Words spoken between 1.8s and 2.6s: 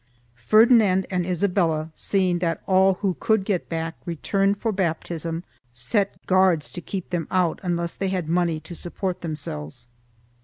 seeing